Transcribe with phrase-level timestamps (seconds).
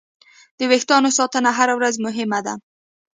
[0.57, 2.53] د وېښتیانو ساتنه هره ورځ مهمه ده.